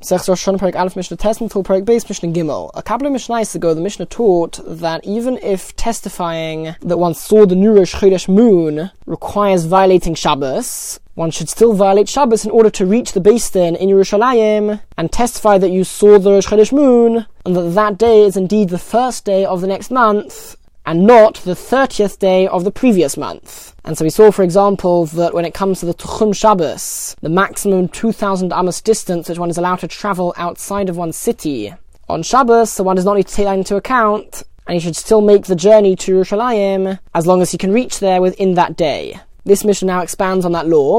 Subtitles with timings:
[0.00, 2.70] Perek Aleph Mishnah Beis Mishnah Gimel.
[2.74, 7.44] A couple of Mishnahs ago, the Mishnah taught that even if testifying that one saw
[7.44, 12.70] the new Rosh Chodesh moon requires violating Shabbos, one should still violate Shabbos in order
[12.70, 16.72] to reach the Beis Din in Yerushalayim and testify that you saw the Rosh Chodesh
[16.72, 20.56] moon and that that day is indeed the first day of the next month
[20.90, 23.76] and not the 30th day of the previous month.
[23.84, 27.28] And so we saw, for example, that when it comes to the Tuchum Shabbos, the
[27.28, 31.72] maximum 2,000 amos distance which one is allowed to travel outside of one's city,
[32.08, 34.96] on Shabbos, so one does not need to take that into account, and he should
[34.96, 38.76] still make the journey to Yerushalayim as long as he can reach there within that
[38.76, 39.20] day.
[39.44, 40.98] This Mishnah now expands on that law.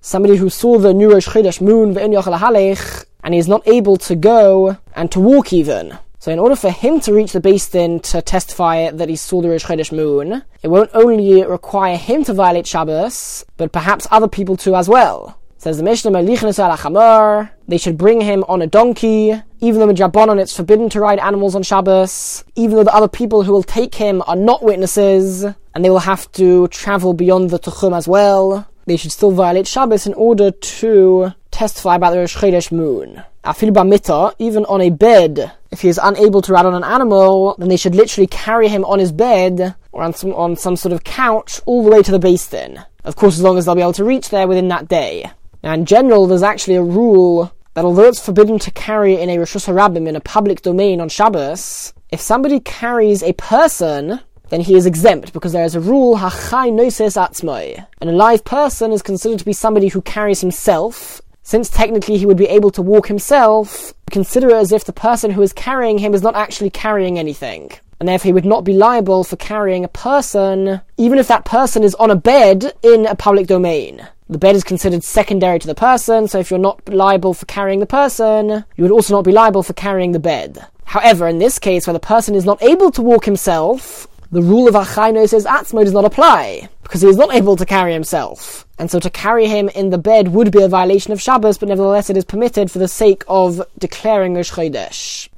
[0.00, 4.78] Somebody who saw the new Rosh Chodesh moon, and he is not able to go
[4.94, 5.98] and to walk even.
[6.24, 9.42] So in order for him to reach the Beis Din to testify that he saw
[9.42, 14.26] the Rosh Chodesh moon, it won't only require him to violate Shabbos, but perhaps other
[14.26, 15.38] people too as well.
[15.58, 20.56] Says the Mishnah, they should bring him on a donkey, even though in Jabbonon it's
[20.56, 24.22] forbidden to ride animals on Shabbos, even though the other people who will take him
[24.26, 28.66] are not witnesses, and they will have to travel beyond the Tuchum as well.
[28.86, 33.22] They should still violate Shabbos in order to testify about the Rosh Chodesh moon.
[33.44, 37.68] Afil even on a bed, if he is unable to ride on an animal, then
[37.68, 41.02] they should literally carry him on his bed or on some, on some sort of
[41.02, 42.80] couch all the way to the Beis Din.
[43.02, 45.28] Of course, as long as they'll be able to reach there within that day.
[45.64, 49.38] Now, in general, there's actually a rule that although it's forbidden to carry in a
[49.38, 54.76] Rosh Hashanah in a public domain on Shabbos, if somebody carries a person, then he
[54.76, 57.84] is exempt because there is a rule hachai nosei es atzmoi.
[58.00, 62.36] An alive person is considered to be somebody who carries himself since technically he would
[62.36, 66.14] be able to walk himself, consider it as if the person who is carrying him
[66.14, 67.70] is not actually carrying anything.
[68.00, 71.84] And therefore he would not be liable for carrying a person, even if that person
[71.84, 74.08] is on a bed in a public domain.
[74.28, 77.80] The bed is considered secondary to the person, so if you're not liable for carrying
[77.80, 80.66] the person, you would also not be liable for carrying the bed.
[80.86, 84.68] However, in this case, where the person is not able to walk himself, the rule
[84.68, 88.66] of Achaino says Atzmo does not apply, because he is not able to carry himself.
[88.78, 91.68] And so to carry him in the bed would be a violation of Shabbos, but
[91.68, 95.28] nevertheless it is permitted for the sake of declaring Rosh Chodesh.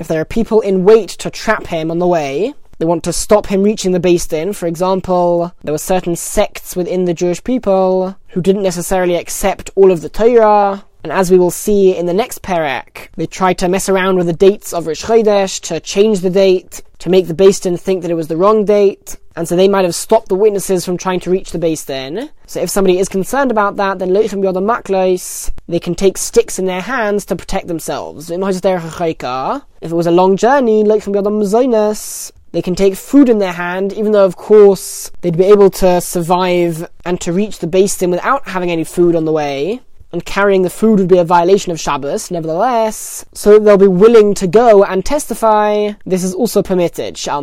[0.00, 3.12] If there are people in wait to trap him on the way, they want to
[3.12, 4.52] stop him reaching the Beis Din.
[4.52, 9.92] For example, there were certain sects within the Jewish people who didn't necessarily accept all
[9.92, 13.68] of the Torah, and as we will see in the next parak, they tried to
[13.68, 17.34] mess around with the dates of Rosh Chodesh, to change the date, to make the
[17.34, 20.34] Beis think that it was the wrong date, and so they might have stopped the
[20.34, 22.30] witnesses from trying to reach the Beis Din.
[22.46, 26.58] So if somebody is concerned about that, then from Yoda Maklais, they can take sticks
[26.58, 28.30] in their hands to protect themselves.
[28.30, 33.52] If it was a long journey, from Yodam Zainas, they can take food in their
[33.52, 37.98] hand, even though, of course, they'd be able to survive and to reach the Beis
[37.98, 39.82] Din without having any food on the way
[40.14, 44.32] and carrying the food would be a violation of Shabbos, nevertheless, so they'll be willing
[44.34, 47.18] to go and testify, this is also permitted.
[47.18, 47.34] Says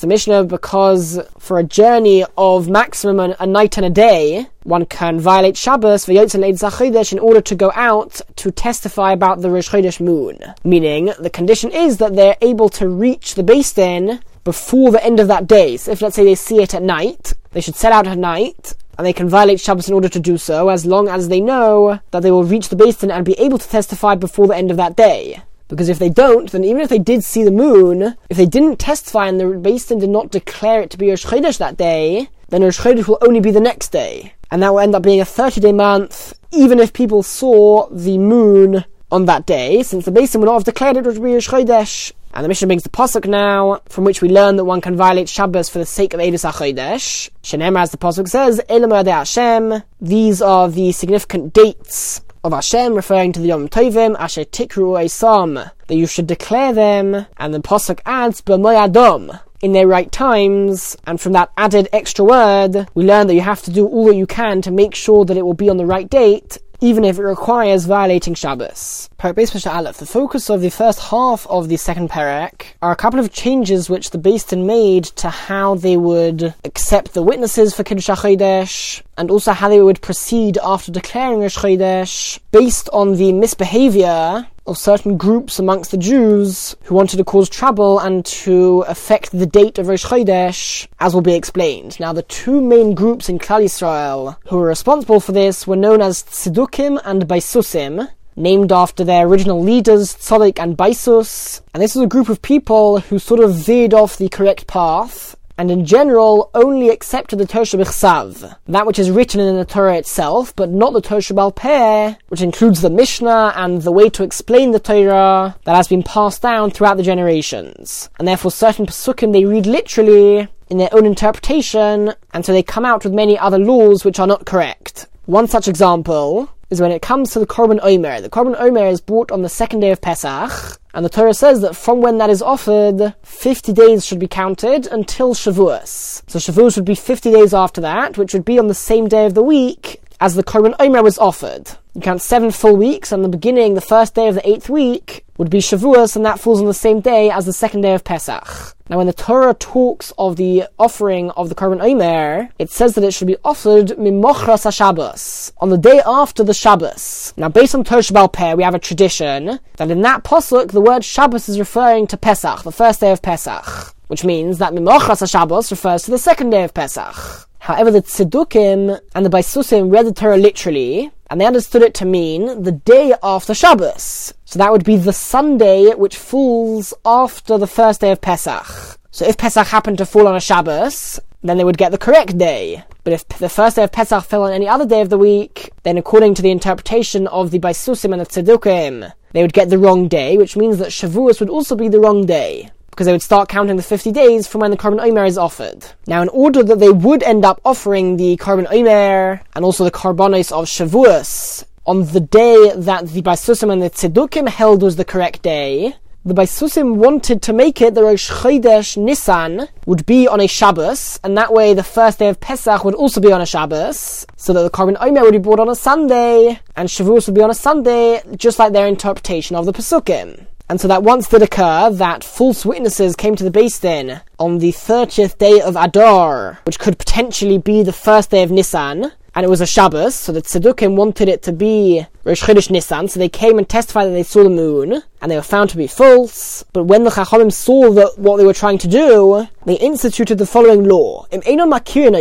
[0.00, 5.20] the Mishnah, because for a journey of maximum a night and a day, one can
[5.20, 10.38] violate Shabbos in order to go out to testify about the Rosh Chodesh moon.
[10.64, 15.20] Meaning, the condition is that they're able to reach the Beis Din before the end
[15.20, 15.76] of that day.
[15.76, 18.72] So if let's say they see it at night, they should set out at night,
[18.96, 22.00] and they can violate Shabbos in order to do so, as long as they know
[22.10, 24.70] that they will reach the Beis Din and be able to testify before the end
[24.70, 25.42] of that day.
[25.68, 28.78] Because if they don't, then even if they did see the moon, if they didn't
[28.78, 31.24] testify and the Beis Din did not declare it to be Rosh
[31.56, 34.34] that day, then Rosh will only be the next day.
[34.50, 38.18] And that will end up being a 30 day month, even if people saw the
[38.18, 41.34] moon on that day, since the Beis Din would not have declared it to be
[41.34, 44.94] Rosh and the Mishnah brings the pasuk now, from which we learn that one can
[44.94, 47.30] violate Shabbos for the sake of Eidos HaChodesh.
[47.42, 49.82] Shenem, as the pasuk says, Elamah de Hashem.
[50.02, 55.70] These are the significant dates of Hashem, referring to the Yom Tovim, Asher Tikru Esam,
[55.86, 61.18] that you should declare them, and the pasuk adds, B'moyadom, in their right times, and
[61.18, 64.26] from that added extra word, we learn that you have to do all that you
[64.26, 67.22] can to make sure that it will be on the right date, even if it
[67.22, 69.08] requires violating Shabbos.
[69.18, 73.20] Parak Aleph, the focus of the first half of the second parak are a couple
[73.20, 78.08] of changes which the Beis made to how they would accept the witnesses for Kiddush
[78.08, 84.78] HaChodesh, and also how they would proceed after declaring Rosh based on the misbehavior of
[84.78, 89.78] certain groups amongst the Jews who wanted to cause trouble and to affect the date
[89.78, 91.98] of Rosh Chodesh, as will be explained.
[92.00, 96.02] Now, the two main groups in Klal Yisrael who were responsible for this were known
[96.02, 101.62] as Tzedukim and Baisusim, named after their original leaders, Tzadok and Baisus.
[101.72, 105.36] And this was a group of people who sort of veered off the correct path
[105.58, 109.96] and in general only accepted the Torah B'chsav, that which is written in the Torah
[109.96, 114.22] itself, but not the Torah Bal Peh, which includes the Mishnah and the way to
[114.22, 118.10] explain the Torah that has been passed down throughout the generations.
[118.18, 122.84] And therefore certain Pesukim they read literally in their own interpretation, and so they come
[122.84, 125.06] out with many other laws which are not correct.
[125.26, 128.20] One such example is when it comes to the Korban Omer.
[128.20, 131.60] The Korban Omer is brought on the second day of Pesach, and the Torah says
[131.60, 136.22] that from when that is offered, 50 days should be counted until Shavuos.
[136.28, 139.26] So Shavuos would be 50 days after that, which would be on the same day
[139.26, 141.70] of the week as the Korban Omer was offered.
[141.94, 145.24] You count seven full weeks, and the beginning, the first day of the eighth week,
[145.38, 148.04] would be Shavuos, and that falls on the same day as the second day of
[148.04, 148.74] Pesach.
[148.88, 153.04] Now, when the Torah talks of the offering of the Korban Omer, it says that
[153.04, 157.34] it should be offered mimochras HaShabbos, on the day after the Shabbos.
[157.36, 160.80] Now, based on Torah Shabbal Peh, we have a tradition that in that posuk, the
[160.80, 165.22] word Shabbos is referring to Pesach, the first day of Pesach, which means that mimochras
[165.22, 167.45] HaShabbos refers to the second day of Pesach.
[167.66, 172.04] However, the Tzedukim and the Baisusim read the Torah literally, and they understood it to
[172.04, 174.32] mean the day after Shabbos.
[174.44, 179.00] So that would be the Sunday which falls after the first day of Pesach.
[179.10, 182.38] So if Pesach happened to fall on a Shabbos, then they would get the correct
[182.38, 182.84] day.
[183.02, 185.72] But if the first day of Pesach fell on any other day of the week,
[185.82, 189.78] then according to the interpretation of the Baisusim and the Tzedukim, they would get the
[189.78, 193.20] wrong day, which means that Shavuos would also be the wrong day because they would
[193.20, 195.84] start counting the 50 days from when the Korban Omer is offered.
[196.06, 199.90] Now, in order that they would end up offering the Korban Omer and also the
[199.90, 205.04] Karbonos of Shavuos on the day that the Baisusim and the Tzedukim held was the
[205.04, 205.94] correct day,
[206.24, 211.20] the Baisusim wanted to make it the Rosh Chodesh Nisan would be on a Shabbos,
[211.22, 214.54] and that way the first day of Pesach would also be on a Shabbos, so
[214.54, 217.50] that the Korban Omer would be brought on a Sunday, and Shavuos would be on
[217.50, 220.46] a Sunday, just like their interpretation of the Pesukim.
[220.68, 224.58] And so that once did occur that false witnesses came to the Beis Din on
[224.58, 229.44] the 30th day of Adar, which could potentially be the first day of Nisan, and
[229.44, 233.20] it was a Shabbos, so the Tzedukim wanted it to be Rosh Chodesh Nisan, so
[233.20, 235.86] they came and testified that they saw the moon, and they were found to be
[235.86, 236.64] false.
[236.72, 240.46] But when the Chachamim saw that what they were trying to do, they instituted the
[240.46, 241.42] following law: Im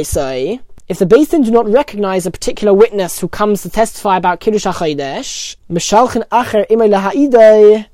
[0.04, 4.18] say if the Beis Din do not recognize a particular witness who comes to testify
[4.18, 5.56] about Kiddush HaChodesh,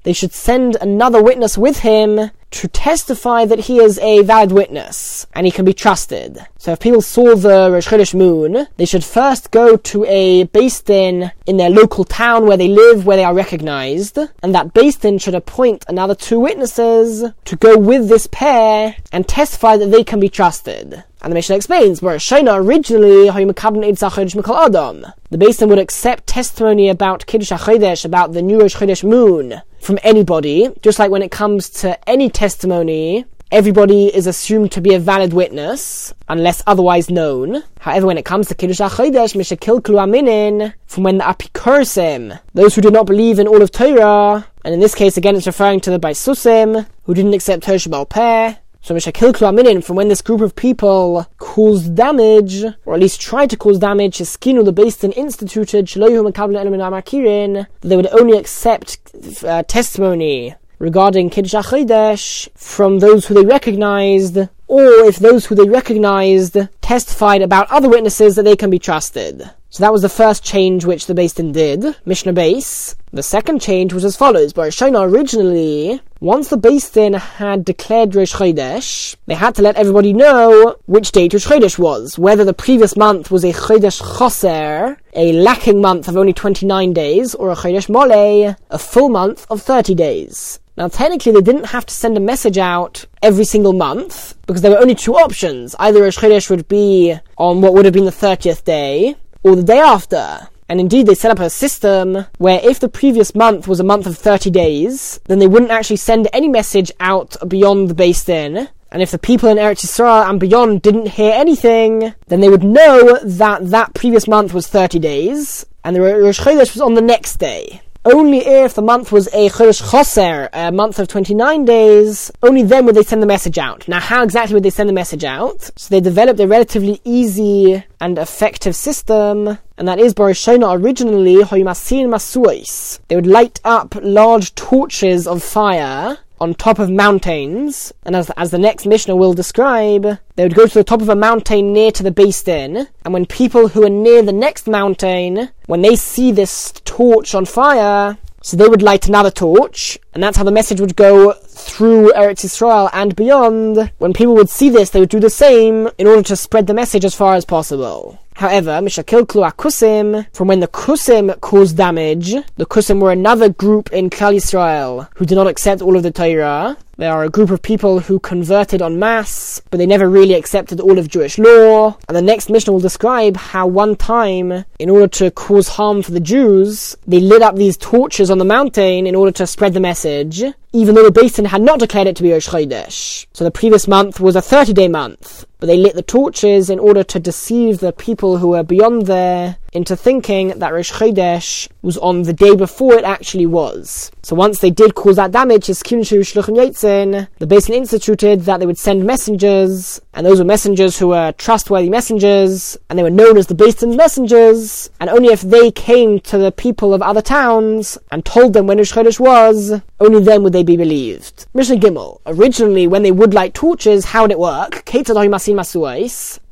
[0.04, 5.26] they should send another witness with him to testify that he is a valid witness
[5.34, 6.46] and he can be trusted.
[6.58, 10.84] So if people saw the Rosh Chodesh moon, they should first go to a Beis
[10.84, 15.00] Din in their local town where they live, where they are recognized, and that Beis
[15.00, 20.04] Din should appoint another two witnesses to go with this pair and testify that they
[20.04, 21.04] can be trusted.
[21.24, 27.52] And the Mishnah explains, where Shina originally the Beis Din would accept testimony about Kiddush
[27.52, 31.98] HaChodesh, about the new Rosh Chodesh moon, from anybody, just like when it comes to
[32.10, 37.64] any testimony, everybody is assumed to be a valid witness, unless otherwise known.
[37.80, 42.82] However, when it comes to Kiddush HaChodesh, Mishakil Aminin, from when the Apikursim, those who
[42.82, 45.92] do not believe in all of Torah, and in this case again it's referring to
[45.92, 50.42] the Baisusim, who didn't accept Torah Shabbal Peh, so Mishakil Minin, from when this group
[50.42, 55.12] of people caused damage, or at least tried to cause damage, Hiskinu the Beis Din
[55.12, 58.98] instituted, that they would only accept
[59.44, 66.58] uh, testimony regarding Kiddush from those who they recognized, or if those who they recognized
[66.82, 69.48] testified about other witnesses that they can be trusted.
[69.74, 72.96] So that was the first change which the Din did, Mishnah Beis.
[73.14, 74.52] The second change was as follows.
[74.52, 80.76] Barishona originally, once the Din had declared Rosh Chodesh, they had to let everybody know
[80.88, 82.20] which date Rosh Chodesh was.
[82.20, 87.34] Whether the previous month was a Chodesh Choser, a lacking month of only 29 days,
[87.34, 90.60] or a Chodesh Mole, a full month of 30 days.
[90.76, 94.72] Now, technically, they didn't have to send a message out every single month because there
[94.72, 95.78] were only two options.
[95.80, 99.64] Either Rosh Chodesh would be on what would have been the 30th day, or the
[99.64, 100.48] day after.
[100.70, 104.06] And indeed, they set up a system where if the previous month was a month
[104.08, 108.70] of 30 days, then they wouldn't actually send any message out beyond the Beis Din.
[108.90, 112.64] And if the people in Eretz Yisrael and beyond didn't hear anything, then they would
[112.64, 117.02] know that that previous month was 30 days, and the Rosh Chodesh was on the
[117.02, 117.82] next day.
[118.04, 122.88] Only if the month was a Chodesh Choser, a month of 29 days, only then
[122.88, 123.88] would they send the message out.
[123.88, 125.70] Now, how exactly would they send the message out?
[125.78, 132.08] So they developed a relatively easy and effective system, and that is Barishona originally Hoymasin
[132.08, 133.00] Masuis.
[133.08, 138.50] They would light up large torches of fire on top of mountains, and as, as
[138.50, 141.92] the next Mishnah will describe, they would go to the top of a mountain near
[141.92, 145.96] to the Beis Din, and when people who are near the next mountain, when they
[145.96, 150.52] see this torch on fire, So they would light another torch, and that's how the
[150.52, 153.92] message would go through Eretz Yisrael and beyond.
[154.00, 156.74] When people would see this, they would do the same in order to spread the
[156.74, 158.18] message as far as possible.
[158.42, 164.10] However, Mishakilklu Akusim, from when the Kusim caused damage, the Kusim were another group in
[164.10, 166.76] Klal Yisrael who did not accept all of the Torah.
[166.98, 170.80] They are a group of people who converted en masse, but they never really accepted
[170.80, 171.96] all of Jewish law.
[172.08, 176.10] And the next Mishnah will describe how one time, in order to cause harm for
[176.10, 179.80] the Jews, they lit up these torches on the mountain in order to spread the
[179.80, 180.44] message,
[180.74, 183.26] even though the Beis Din had not declared it to be Rosh Chodesh.
[183.34, 186.80] So the previous month was a 30 day month, but they lit the torches in
[186.80, 191.98] order to deceive the people who were beyond there into thinking that Rosh Chodesh was
[192.00, 194.12] on the day before it actually was.
[194.22, 198.78] So once they did cause that damage, as the Beis Din instituted that they would
[198.78, 203.48] send messengers, and those were messengers who were trustworthy messengers, and they were known as
[203.48, 207.98] the Beis Din's messengers, and only if they came to the people of other towns
[208.12, 211.46] and told them when Rosh Chodesh was, only then would they be believed.
[211.54, 212.20] Mishnah Gimel.
[212.26, 214.84] Originally, when they would light torches, how would it work?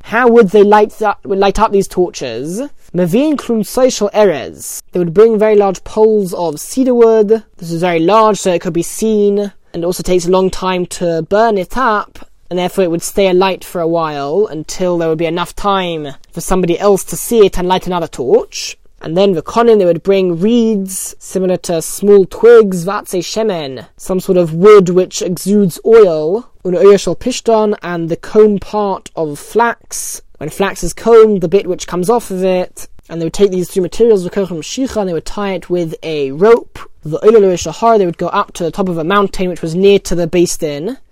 [0.04, 2.62] How would they light up, light up these torches?
[2.94, 4.82] Mavin klum social erez.
[4.92, 7.44] They would bring very large poles of cedar wood.
[7.58, 10.86] This is very large, so it could be seen, and also takes a long time
[10.88, 12.28] to burn it up.
[12.50, 16.08] And therefore, it would stay alight for a while until there would be enough time
[16.32, 18.79] for somebody else to see it and light another torch.
[19.02, 24.20] And then the konin, they would bring reeds similar to small twigs, vatse shemen, some
[24.20, 30.22] sort of wood which exudes oil, un unoyashal pishton, and the comb part of flax,
[30.38, 33.52] when flax is combed, the bit which comes off of it, and they would take
[33.52, 36.78] these two materials, and they would tie it with a rope.
[37.02, 37.20] The
[37.58, 40.16] Shahar, they would go up to the top of a mountain which was near to
[40.16, 40.28] the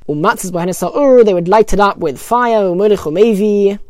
[0.07, 0.91] Beis Din.
[0.93, 2.73] Oh, they would light it up with fire,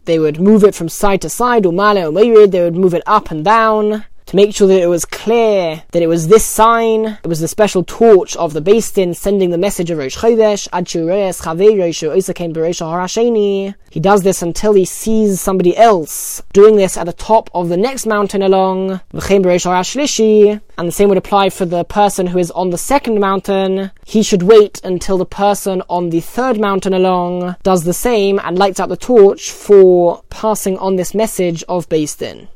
[0.05, 3.45] they would move it from side to side, Umale they would move it up and
[3.45, 7.39] down to make sure that it was clear that it was this sign, it was
[7.39, 10.67] the special torch of the Din sending the message of Rosh Chodesh,
[13.89, 17.77] He does this until he sees somebody else doing this at the top of the
[17.77, 22.77] next mountain along, and the same would apply for the person who is on the
[22.77, 23.91] second mountain.
[24.05, 28.59] He should wait until the person on the third mountain along does the same and
[28.59, 32.49] lights up the torch for passing on this message of Din.